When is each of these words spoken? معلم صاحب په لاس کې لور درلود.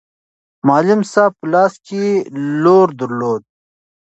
معلم 0.67 1.01
صاحب 1.13 1.33
په 1.39 1.45
لاس 1.53 1.73
کې 1.87 2.03
لور 2.63 2.87
درلود. 2.99 3.41